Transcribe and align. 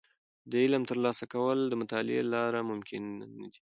د 0.49 0.51
علم 0.63 0.83
ترلاسه 0.89 1.25
کول 1.33 1.59
د 1.67 1.73
مطالعې 1.81 2.21
له 2.25 2.31
لارې 2.33 2.61
ممکن 2.71 3.03
دي. 3.53 3.59